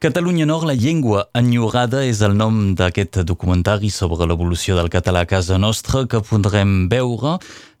[0.00, 5.28] Catalunya Nord, la llengua enyorada és el nom d'aquest documentari sobre l'evolució del català a
[5.28, 7.34] casa nostra que podrem veure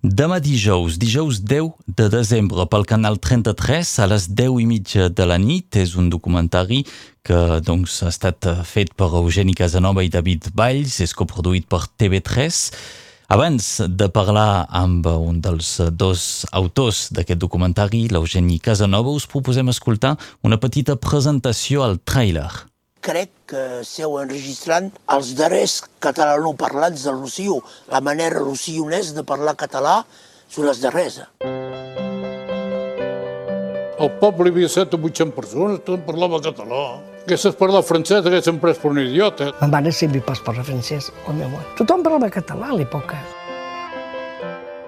[0.04, 5.24] demà dijous, dijous 10 de desembre pel canal 33 a les 10 i mitja de
[5.24, 5.80] la nit.
[5.80, 6.84] És un documentari
[7.24, 12.66] que doncs, ha estat fet per Eugeni Casanova i David Valls, és coproduït per TV3
[13.30, 20.16] abans de parlar amb un dels dos autors d'aquest documentari, l'Eugeni Casanova, us proposem escoltar
[20.42, 22.48] una petita presentació al tràiler.
[23.00, 27.60] Crec que esteu enregistrant els darrers catalanoparlants del Rossio.
[27.88, 30.02] La manera rossionès de parlar català
[30.50, 31.22] són les darrers.
[34.00, 36.84] El poble hi havia 7 o 800 persones, tot parlava català.
[37.20, 39.50] Haguessis parlat francès, haguéssim pres per un idiota.
[39.60, 41.66] Ma mare sempre pas parlar francès, o meu mare.
[41.76, 43.20] Tothom parlava català a l'època.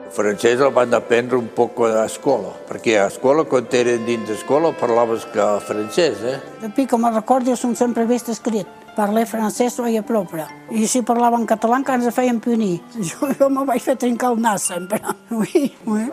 [0.07, 4.27] El francès el van aprendre un poc a escola, perquè a escola, quan eren dins
[4.29, 6.39] d'escola, parlaves que francès, eh?
[6.65, 8.82] Depuis que me recordo, som sempre vist escrit.
[8.97, 10.45] Parler francès ho a propre.
[10.71, 12.83] I si parlava en català encara ens feien punir.
[13.01, 13.97] Jo, jo me vaig fer
[14.37, 15.01] nas sempre.
[15.31, 16.11] Oui, oui.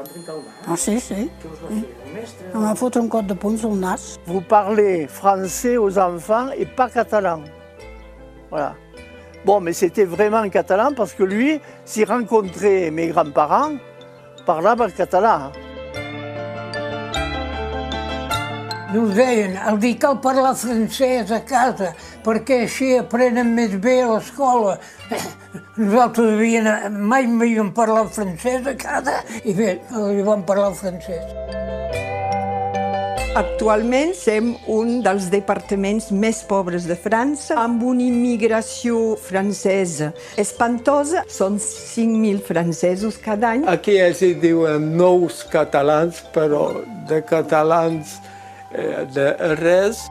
[0.66, 1.30] Ah, sí, sí.
[2.54, 4.17] On un code de nas.
[4.26, 7.42] Vous parlez français aux enfants et pas catalan.
[8.50, 8.76] Voilà.
[9.45, 13.76] Bon, mais c'était vraiment catalan parce que lui, s'il rencontrait mes grands-parents,
[14.45, 15.52] parlava le català.
[18.90, 21.92] Nous deien, el dir cal parlar francès a casa
[22.26, 24.80] perquè així aprenen més bé a l'escola.
[25.78, 26.66] Nosaltres devien,
[26.98, 31.22] mai m'havíem parlat francès a casa i bé, li vam parlar francès.
[33.38, 40.10] Actualment som un dels departaments més pobres de França, amb una immigració francesa
[40.42, 41.22] espantosa.
[41.30, 43.70] Són 5.000 francesos cada any.
[43.70, 46.72] Aquí es diuen nous catalans, però
[47.06, 48.17] de catalans
[48.72, 50.06] de res.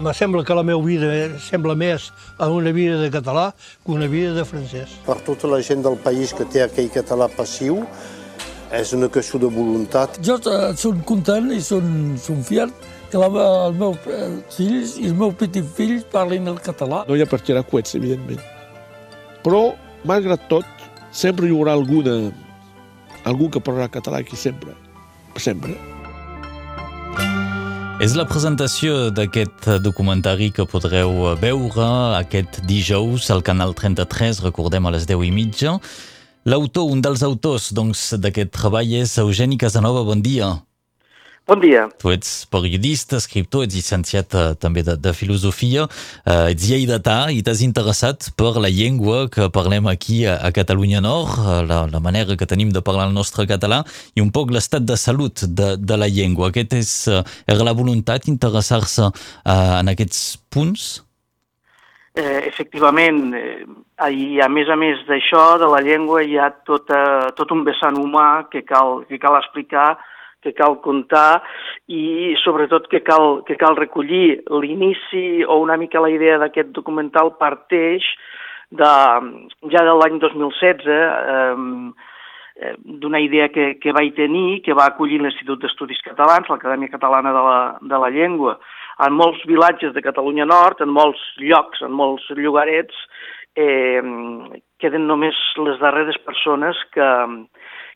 [0.00, 3.52] Me sembla que la meva vida sembla més a una vida de català
[3.84, 4.98] que una vida de francès.
[5.06, 7.84] Per tota la gent del país que té aquell català passiu,
[8.74, 10.18] és una qüestió de voluntat.
[10.26, 11.86] Jo soc content i soc,
[12.20, 13.28] soc fiat que la,
[13.68, 13.98] els meus
[14.56, 17.04] fills i els meus petits fills parlin el català.
[17.08, 18.42] No hi ha per tirar coets, evidentment.
[19.44, 19.68] Però,
[20.08, 20.66] malgrat tot,
[21.14, 22.16] sempre hi haurà alguna,
[23.28, 24.74] algú que parlarà català aquí sempre.
[25.36, 25.74] Sempre.
[28.02, 31.86] És la presentació d'aquest documentari que podreu veure
[32.18, 35.78] aquest dijous al canal 33, recordem a les 10 i mitja.
[36.44, 40.02] L'autor, un dels autors doncs, d'aquest doncs, treball és Eugeni Casanova.
[40.04, 40.50] Bon dia.
[41.46, 41.90] Bon dia.
[42.00, 47.42] Tu ets periodista, escriptor, ets llicenciat uh, també de, de filosofia, uh, ets lleidatà i
[47.44, 52.00] t'has interessat per la llengua que parlem aquí a, a Catalunya Nord, uh, la, la
[52.00, 53.82] manera que tenim de parlar el nostre català
[54.16, 56.48] i un poc l'estat de salut de, de la llengua.
[56.48, 60.94] Aquest és, uh, era la voluntat interessar-se uh, en aquests punts?
[62.14, 63.66] Eh, efectivament, eh,
[64.14, 67.64] i a més a més d'això, de la llengua, hi ha tot, eh, tot un
[67.66, 69.96] vessant humà que cal, que cal explicar,
[70.44, 71.42] que cal contar
[71.88, 77.34] i sobretot que cal, que cal recollir l'inici o una mica la idea d'aquest documental
[77.40, 78.06] parteix
[78.70, 78.92] de,
[79.72, 85.62] ja de l'any 2016 eh, d'una idea que, que vaig tenir, que va acollir l'Institut
[85.62, 88.58] d'Estudis Catalans, l'Acadèmia Catalana de la, de la Llengua,
[89.04, 92.94] en molts vilatges de Catalunya Nord, en molts llocs, en molts llogarets,
[93.58, 94.02] eh,
[94.82, 97.10] queden només les darreres persones que,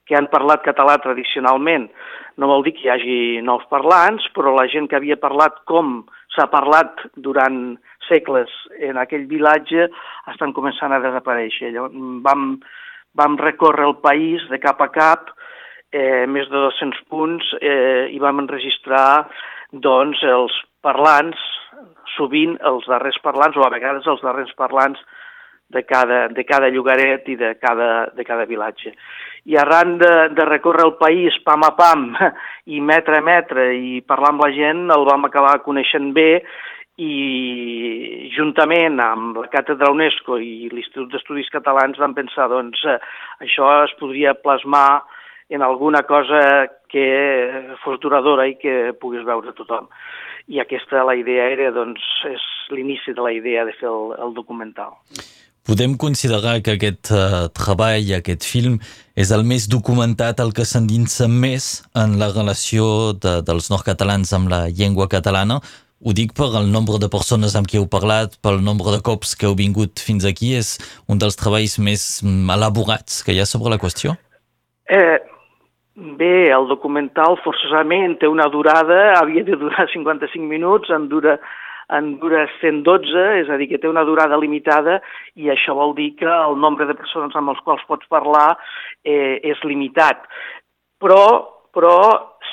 [0.09, 1.89] que han parlat català tradicionalment.
[2.41, 6.01] No vol dir que hi hagi nous parlants, però la gent que havia parlat com
[6.35, 7.77] s'ha parlat durant
[8.09, 9.89] segles en aquell vilatge
[10.33, 11.73] estan començant a desaparèixer.
[11.75, 12.49] Llavors, vam,
[13.19, 15.33] vam recórrer el país de cap a cap,
[15.93, 19.29] eh, més de 200 punts, eh, i vam enregistrar
[19.73, 20.55] doncs, els
[20.85, 21.39] parlants,
[22.17, 25.01] sovint els darrers parlants, o a vegades els darrers parlants
[25.69, 28.95] de cada, de cada llogaret i de cada, de cada vilatge.
[29.49, 32.11] I arran de, de recórrer el país pam a pam
[32.75, 36.33] i metre a metre i parlar amb la gent, el vam acabar coneixent bé
[36.99, 42.99] i juntament amb la Càtedra UNESCO i l'Institut d'Estudis Catalans vam pensar, doncs, eh,
[43.47, 45.05] això es podria plasmar
[45.49, 46.41] en alguna cosa
[46.91, 49.89] que fos duradora i que pogués veure tothom.
[50.49, 52.45] I aquesta, la idea era, doncs, és
[52.75, 54.97] l'inici de la idea de fer el, el documental.
[55.69, 58.79] Podem considerar que aquest uh, treball, aquest film,
[59.13, 64.49] és el més documentat, el que s'endinsa més en la relació de, dels nord-catalans amb
[64.49, 65.59] la llengua catalana,
[66.01, 69.37] ho dic per el nombre de persones amb qui heu parlat, pel nombre de cops
[69.37, 73.75] que heu vingut fins aquí, és un dels treballs més elaborats que hi ha sobre
[73.75, 74.17] la qüestió?
[74.89, 75.19] Eh,
[75.99, 81.41] Bé, el documental forçosament té una durada, havia de durar 55 minuts, en dura,
[81.97, 84.99] en dura 112, és a dir, que té una durada limitada
[85.41, 88.51] i això vol dir que el nombre de persones amb els quals pots parlar
[89.05, 90.27] eh, és limitat.
[91.01, 91.23] Però,
[91.73, 91.97] però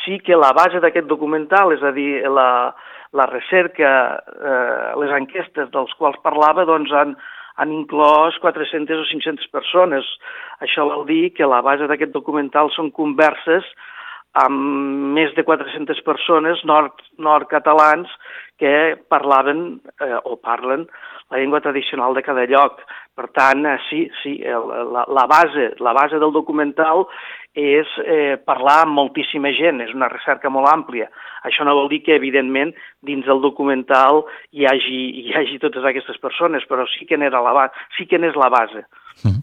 [0.03, 2.49] sí que la base d'aquest documental, és a dir, la,
[3.15, 3.91] la recerca,
[4.35, 7.15] eh, les enquestes dels quals parlava, doncs han,
[7.59, 10.07] han inclòs 400 o 500 persones.
[10.63, 13.67] Això vol dir que la base d'aquest documental són converses
[14.35, 18.11] amb més de 400 persones nord, nord-catalans
[18.57, 20.87] que parlaven eh, o parlen
[21.31, 22.81] la llengua tradicional de cada lloc.
[23.15, 27.05] Per tant, eh, sí, sí, la, la, base, la base del documental
[27.55, 31.07] és eh, parlar amb moltíssima gent, és una recerca molt àmplia.
[31.47, 32.73] Això no vol dir que, evidentment,
[33.05, 37.69] dins del documental hi hagi, hi hagi totes aquestes persones, però sí que n'era la,
[37.97, 38.85] sí que n'és la base.
[39.23, 39.41] Mm.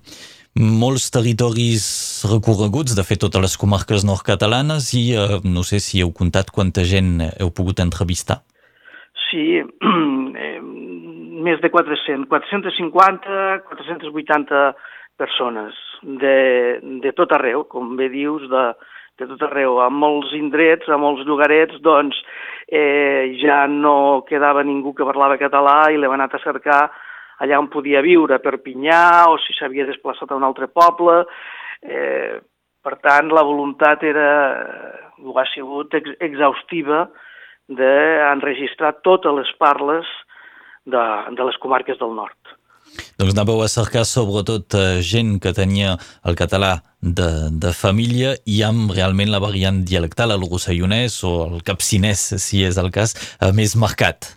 [0.83, 1.85] Molts territoris
[2.29, 6.85] recorreguts, de fet totes les comarques nord-catalanes, i eh, no sé si heu comptat quanta
[6.85, 8.43] gent heu pogut entrevistar.
[9.33, 9.47] Sí,
[10.45, 14.65] eh, més de 400, 450, 480
[15.17, 16.37] persones de,
[17.01, 18.65] de tot arreu, com bé dius, de,
[19.17, 19.81] de tot arreu.
[19.81, 22.19] A molts indrets, a molts llogarets, doncs,
[22.69, 26.83] eh, ja no quedava ningú que parlava català i l'hem anat a cercar
[27.43, 29.03] allà on podia viure, a Perpinyà,
[29.33, 31.23] o si s'havia desplaçat a un altre poble.
[31.81, 32.37] Eh,
[32.83, 34.29] per tant, la voluntat era,
[35.23, 37.07] ho ha sigut ex exhaustiva,
[37.79, 40.09] d'enregistrar totes les parles
[40.87, 41.05] de,
[41.37, 42.37] de les comarques del nord.
[43.17, 45.95] Doncs anàveu a cercar sobretot eh, gent que tenia
[46.29, 47.29] el català de,
[47.63, 52.79] de família i amb realment la variant dialectal, el rossellonès o el capcinès, si és
[52.83, 54.35] el cas, eh, més marcat.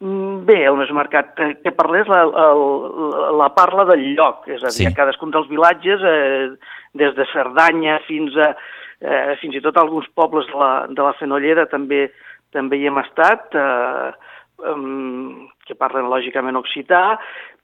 [0.00, 4.64] Mm, bé, el més marcat, eh, que parlés la, la, la parla del lloc, és
[4.64, 4.88] a dir, sí.
[4.88, 8.54] a cadascun dels vilatges, eh, des de Cerdanya fins a
[9.00, 12.08] eh, fins i tot alguns pobles de la, de la Fenollera també
[12.54, 14.10] també hi hem estat, eh,
[14.72, 17.18] um, que parlen lògicament occità,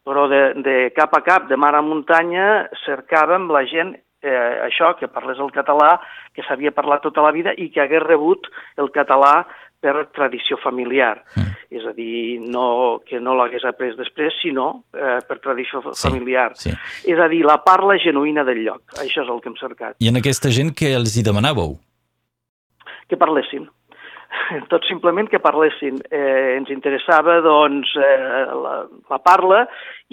[0.06, 4.94] però de, de cap a cap, de mar a muntanya, cercàvem la gent eh, això,
[4.99, 5.97] que parlés el català,
[6.35, 8.47] que s'havia parlat tota la vida i que hagués rebut
[8.79, 9.41] el català
[9.83, 11.19] per tradició familiar.
[11.37, 11.55] Mm.
[11.77, 16.53] És a dir, no, que no l'hagués après després, sinó eh, per tradició sí, familiar.
[16.59, 16.73] Sí.
[17.11, 18.85] És a dir, la parla genuïna del lloc.
[19.03, 19.99] Això és el que hem cercat.
[19.99, 21.75] I en aquesta gent què els hi demanàveu?
[23.11, 23.67] Que parlessin
[24.73, 25.99] tot simplement que parlessin.
[26.11, 28.76] Eh, ens interessava doncs, eh, la,
[29.11, 29.64] la parla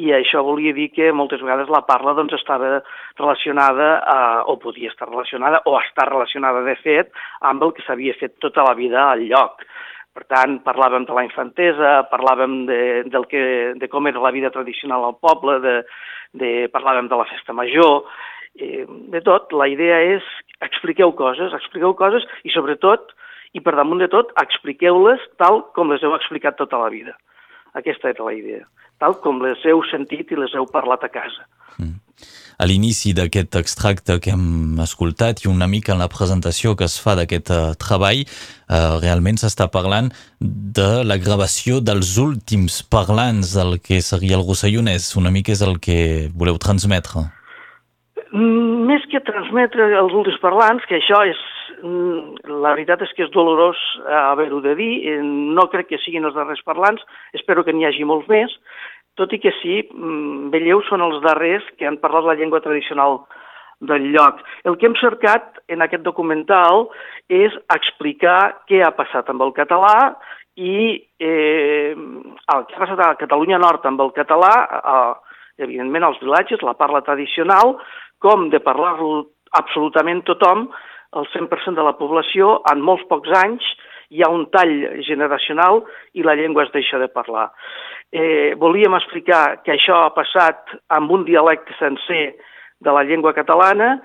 [0.01, 2.79] i això volia dir que moltes vegades la parla doncs, estava
[3.19, 4.17] relacionada, a,
[4.49, 8.65] o podia estar relacionada, o està relacionada de fet, amb el que s'havia fet tota
[8.65, 9.65] la vida al lloc.
[10.13, 13.43] Per tant, parlàvem de la infantesa, parlàvem de, del que,
[13.81, 15.79] de com era la vida tradicional al poble, de,
[16.37, 18.05] de, parlàvem de la festa major,
[18.61, 19.53] eh, de tot.
[19.57, 20.27] La idea és
[20.61, 23.09] expliqueu coses, expliqueu coses i sobretot
[23.53, 27.17] i per damunt de tot expliqueu-les tal com les heu explicat tota la vida.
[27.77, 28.65] Aquesta era la idea,
[29.01, 31.45] tal com les heu sentit i les heu parlat a casa.
[31.77, 31.99] Mm.
[32.61, 36.99] A l'inici d'aquest extracte que hem escoltat i una mica en la presentació que es
[37.01, 43.79] fa d'aquest uh, treball, uh, realment s'està parlant de la gravació dels últims parlants del
[43.81, 45.15] que seria el rossellonès.
[45.17, 47.25] Una mica és el que voleu transmetre.
[48.29, 51.41] Mm, més que transmetre els últims parlants, que això és
[51.83, 56.25] la veritat és que és dolorós eh, haver-ho de dir, eh, no crec que siguin
[56.25, 57.03] els darrers parlants,
[57.35, 58.53] espero que n'hi hagi molts més,
[59.19, 63.21] tot i que sí, mm, veieu, són els darrers que han parlat la llengua tradicional
[63.83, 64.39] del lloc.
[64.63, 66.87] El que hem cercat en aquest documental
[67.27, 70.15] és explicar què ha passat amb el català
[70.55, 75.35] i eh, el que ha passat a Catalunya Nord amb el català, eh,
[75.67, 77.75] evidentment als vilatges, la parla tradicional,
[78.23, 79.27] com de parlar-lo
[79.59, 80.69] absolutament tothom,
[81.19, 83.65] el 100% de la població, en molts pocs anys
[84.13, 84.73] hi ha un tall
[85.07, 85.81] generacional
[86.13, 87.49] i la llengua es deixa de parlar.
[88.13, 92.35] Eh, volíem explicar que això ha passat amb un dialecte sencer
[92.83, 93.95] de la llengua catalana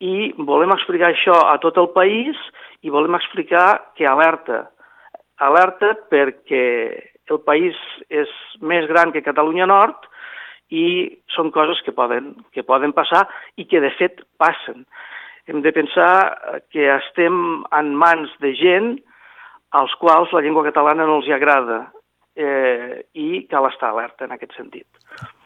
[0.00, 2.38] i volem explicar això a tot el país
[2.80, 4.70] i volem explicar que alerta,
[5.44, 6.64] alerta perquè
[7.30, 7.76] el país
[8.08, 8.30] és
[8.64, 10.08] més gran que Catalunya Nord
[10.70, 13.26] i són coses que poden, que poden passar
[13.60, 14.86] i que de fet passen
[15.48, 16.36] hem de pensar
[16.72, 18.94] que estem en mans de gent
[19.76, 21.84] als quals la llengua catalana no els hi agrada
[22.36, 24.86] eh, i cal estar alerta en aquest sentit.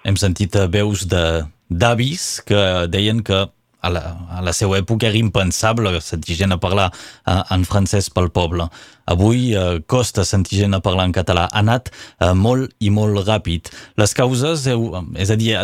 [0.05, 3.45] Hem sentit veus d'avis que deien que
[3.85, 4.03] a la,
[4.39, 8.67] a la seva època era impensable sentir gent a parlar uh, en francès pel poble.
[9.11, 11.47] Avui uh, costa sentir gent a parlar en català.
[11.51, 13.71] Ha anat uh, molt i molt ràpid.
[14.01, 14.89] Les causes, heu,
[15.21, 15.55] és a dir,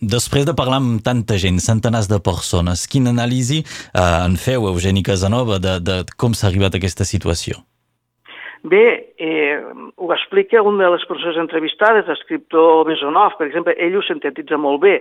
[0.00, 5.04] després de parlar amb tanta gent, centenars de persones, quina anàlisi uh, en feu, Eugeni
[5.06, 7.62] Casanova, de, de com s'ha arribat a aquesta situació?
[8.62, 9.58] Bé, eh,
[9.96, 14.78] ho explica un de les persones entrevistades, l'escriptor Besonov, per exemple, ell ho sintetitza molt
[14.84, 15.00] bé.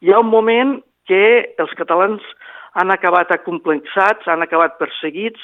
[0.00, 2.24] Hi ha un moment que els catalans
[2.78, 5.40] han acabat acomplexats, han acabat perseguits,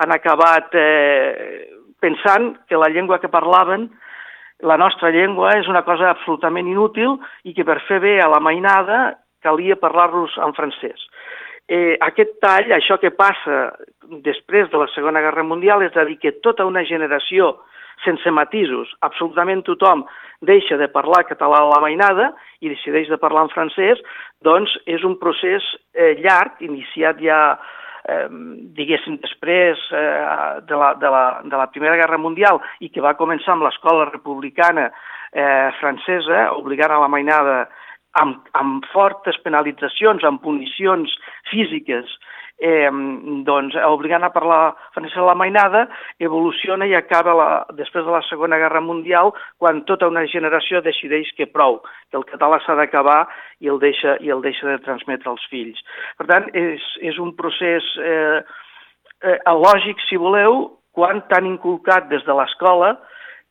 [0.00, 1.68] han acabat eh,
[2.00, 3.90] pensant que la llengua que parlaven,
[4.62, 8.40] la nostra llengua, és una cosa absolutament inútil i que per fer bé a la
[8.40, 11.02] mainada calia parlar-los en francès.
[11.68, 13.72] Eh, aquest tall, això que passa
[14.24, 17.56] després de la Segona Guerra Mundial, és a dir, que tota una generació,
[18.04, 20.04] sense matisos, absolutament tothom
[20.42, 24.02] deixa de parlar català a la mainada i decideix de parlar en francès,
[24.42, 25.62] doncs és un procés
[25.94, 27.40] eh, llarg, iniciat ja,
[28.08, 28.26] eh,
[28.78, 33.16] diguéssim, després eh, de, la, de, la, de la Primera Guerra Mundial i que va
[33.18, 37.62] començar amb l'escola republicana eh, francesa, obligant a la mainada
[38.20, 41.14] amb, amb fortes penalitzacions, amb punicions
[41.50, 42.10] físiques,
[42.62, 42.90] eh,
[43.46, 45.84] doncs, obligant a parlar francès a la mainada,
[46.22, 51.32] evoluciona i acaba la, després de la Segona Guerra Mundial, quan tota una generació decideix
[51.36, 53.24] que prou, que el català s'ha d'acabar
[53.58, 55.82] i, el deixa, i el deixa de transmetre als fills.
[56.20, 58.38] Per tant, és, és un procés eh,
[59.26, 62.94] eh, lògic, si voleu, quan t'han inculcat des de l'escola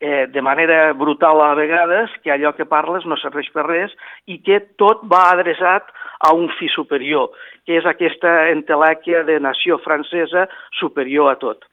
[0.01, 3.93] eh, de manera brutal a vegades, que allò que parles no serveix per res
[4.25, 5.93] i que tot va adreçat
[6.25, 7.29] a un fi superior,
[7.65, 10.47] que és aquesta entelèquia de nació francesa
[10.79, 11.63] superior a tot.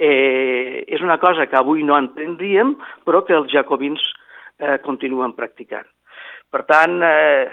[0.00, 2.72] Eh, és una cosa que avui no entendríem,
[3.04, 4.00] però que els jacobins
[4.56, 5.84] eh, continuen practicant.
[6.50, 7.52] Per tant, eh,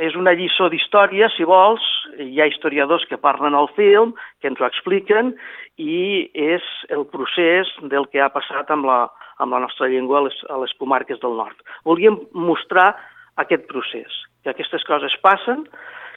[0.00, 1.84] és una lliçó d'història, si vols,
[2.24, 5.34] hi ha historiadors que parlen al film, que ens ho expliquen,
[5.80, 9.00] i és el procés del que ha passat amb la,
[9.42, 11.58] amb la nostra llengua a les, a les comarques del nord.
[11.88, 12.92] Volíem mostrar
[13.42, 15.64] aquest procés, que aquestes coses passen,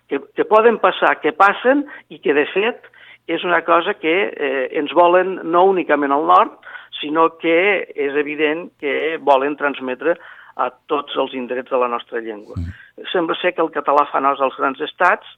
[0.09, 2.89] que, que poden passar, que passen i que, de fet,
[3.31, 6.59] és una cosa que eh, ens volen no únicament al nord,
[6.99, 7.57] sinó que
[7.89, 10.15] és evident que volen transmetre
[10.55, 12.55] a tots els indrets de la nostra llengua.
[12.59, 13.07] Mm.
[13.11, 15.33] Sembla ser que el català fa nos als grans estats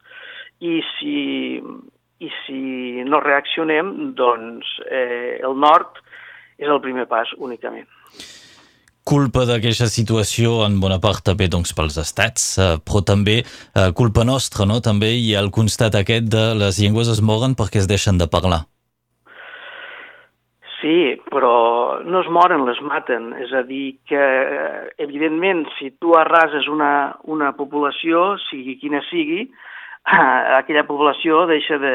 [0.60, 1.18] i si,
[2.20, 2.62] i si
[3.06, 6.02] no reaccionem, doncs eh, el nord
[6.58, 7.88] és el primer pas únicament.
[9.08, 14.26] Culpa d'aquesta situació en bona part també doncs, pels estats, eh, però també eh, culpa
[14.28, 14.82] nostra, no?
[14.84, 18.28] També hi ha el constat aquest de les llengües es moren perquè es deixen de
[18.28, 18.66] parlar.
[20.82, 23.32] Sí, però no es moren, les maten.
[23.42, 24.26] És a dir, que
[25.02, 29.48] evidentment, si tu arrases una, una població, sigui quina sigui,
[30.08, 31.94] aquella població deixa de,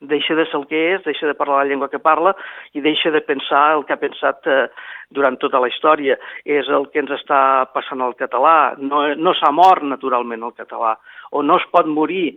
[0.00, 2.34] deixa de ser el que és, deixa de parlar la llengua que parla
[2.74, 4.66] i deixa de pensar el que ha pensat eh,
[5.14, 6.18] durant tota la història.
[6.44, 8.74] És el que ens està passant al català.
[8.82, 10.96] No, no s'ha mort naturalment el català,
[11.30, 12.34] o no es pot morir,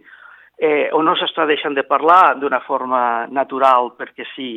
[0.62, 4.50] eh, o no s'està deixant de parlar d'una forma natural perquè sí,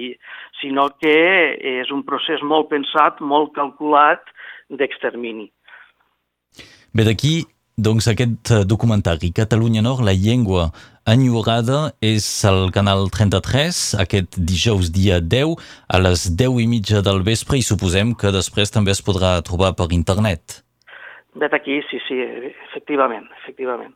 [0.60, 1.18] sinó que
[1.80, 4.28] és un procés molt pensat, molt calculat
[4.68, 5.48] d'extermini.
[6.92, 7.40] Bé, d'aquí
[7.78, 10.72] doncs aquest eh, documentari, Catalunya Nord, la llengua
[11.08, 15.54] enyorada, és al canal 33, aquest dijous dia 10,
[15.88, 19.76] a les 10 i mitja del vespre, i suposem que després també es podrà trobar
[19.78, 20.60] per internet.
[21.38, 22.16] Vet aquí, sí, sí,
[22.68, 23.92] efectivament, efectivament.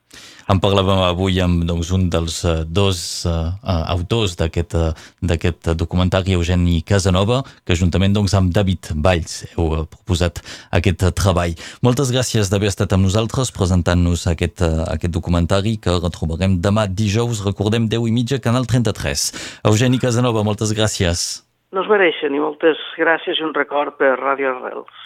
[0.53, 3.51] En parlàvem avui amb doncs, un dels uh, dos uh,
[3.91, 10.39] autors d'aquest documentari, Eugeni Casanova, que juntament doncs, amb David Valls heu proposat
[10.79, 11.59] aquest treball.
[11.83, 17.43] Moltes gràcies d'haver estat amb nosaltres presentant-nos aquest, uh, aquest documentari que retrobarem demà dijous,
[17.49, 19.31] recordem 10 i mitja, Canal 33.
[19.67, 21.43] Eugeni Casanova, moltes gràcies.
[21.75, 25.02] No es mereixen i moltes gràcies i un record per Ràdio Arrels.